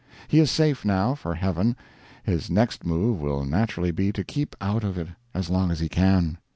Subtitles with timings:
[0.27, 1.75] He is safe, now, for heaven;
[2.23, 5.89] his next move will naturally be to keep out of it as long as he
[5.89, 6.39] can.